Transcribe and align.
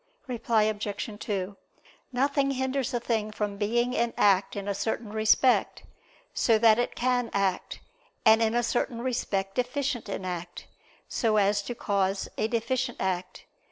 Reply 0.25 0.63
Obj. 0.63 1.09
2: 1.19 1.57
Nothing 2.11 2.49
hinders 2.49 2.91
a 2.91 2.99
thing 2.99 3.29
from 3.29 3.57
being 3.57 3.93
in 3.93 4.15
act 4.17 4.55
in 4.55 4.67
a 4.67 4.73
certain 4.73 5.13
respect, 5.13 5.83
so 6.33 6.57
that 6.57 6.79
it 6.79 6.95
can 6.95 7.29
act; 7.33 7.81
and 8.25 8.41
in 8.41 8.55
a 8.55 8.63
certain 8.63 9.03
respect 9.03 9.53
deficient 9.53 10.09
in 10.09 10.25
act, 10.25 10.65
so 11.07 11.37
as 11.37 11.61
to 11.61 11.75
cause 11.75 12.27
a 12.35 12.47
deficient 12.47 12.99
act. 12.99 13.45